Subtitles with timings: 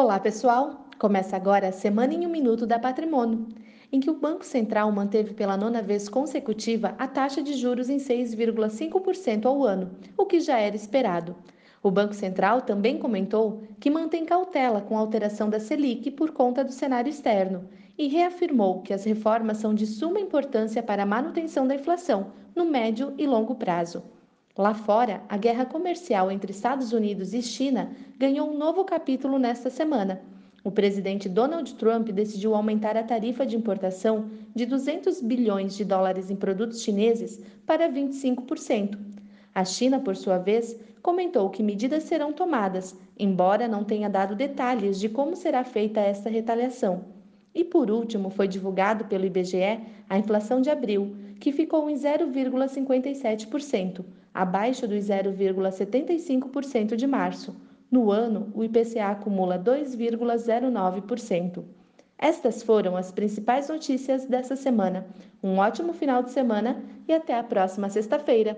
[0.00, 0.86] Olá, pessoal!
[0.96, 3.48] Começa agora a Semana em um Minuto da Patrimônio,
[3.90, 7.96] em que o Banco Central manteve pela nona vez consecutiva a taxa de juros em
[7.96, 11.34] 6,5% ao ano, o que já era esperado.
[11.82, 16.62] O Banco Central também comentou que mantém cautela com a alteração da Selic por conta
[16.62, 17.68] do cenário externo
[17.98, 22.64] e reafirmou que as reformas são de suma importância para a manutenção da inflação no
[22.64, 24.04] médio e longo prazo.
[24.58, 29.70] Lá fora, a guerra comercial entre Estados Unidos e China ganhou um novo capítulo nesta
[29.70, 30.20] semana.
[30.64, 36.28] O presidente Donald Trump decidiu aumentar a tarifa de importação de 200 bilhões de dólares
[36.28, 38.98] em produtos chineses para 25%.
[39.54, 44.98] A China, por sua vez, comentou que medidas serão tomadas, embora não tenha dado detalhes
[44.98, 47.04] de como será feita esta retaliação.
[47.58, 54.04] E por último, foi divulgado pelo IBGE a inflação de abril, que ficou em 0,57%,
[54.32, 57.56] abaixo dos 0,75% de março.
[57.90, 61.64] No ano, o IPCA acumula 2,09%.
[62.16, 65.08] Estas foram as principais notícias dessa semana.
[65.42, 68.56] Um ótimo final de semana e até a próxima sexta-feira.